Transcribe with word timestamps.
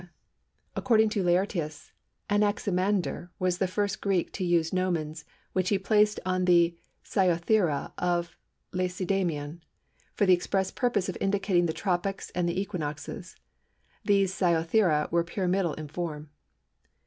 According 0.75 1.09
to 1.09 1.23
Laërtius, 1.23 1.91
Anaximander 2.27 3.29
was 3.37 3.59
the 3.59 3.67
first 3.67 4.01
Greek 4.01 4.31
to 4.33 4.43
use 4.43 4.73
gnomons, 4.73 5.25
which 5.53 5.69
he 5.69 5.77
placed 5.77 6.19
on 6.25 6.45
the 6.45 6.75
Sciothera 7.05 7.91
of 7.99 8.35
Lacedæmon, 8.73 9.61
for 10.15 10.25
the 10.25 10.33
express 10.33 10.71
purpose 10.71 11.07
of 11.07 11.19
indicating 11.21 11.67
the 11.67 11.71
Tropics 11.71 12.31
and 12.31 12.49
Equinoxes. 12.49 13.35
These 14.03 14.33
Sciothera 14.33 15.07
were 15.11 15.23
pyramidal 15.23 15.75
in 15.75 15.87
form. 15.87 16.31